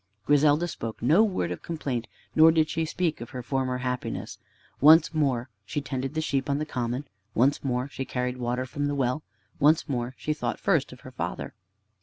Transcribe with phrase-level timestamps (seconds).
[0.25, 4.39] Griselda spoke no word of complaint, nor did she speak of her former happiness.
[4.79, 7.05] Once more she tended the sheep on the common.
[7.35, 9.21] Once more she carried water from the well.
[9.59, 11.53] Once more she thought first of her father.